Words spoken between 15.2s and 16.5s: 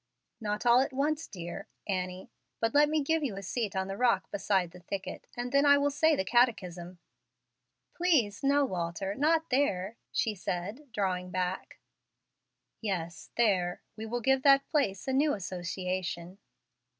association."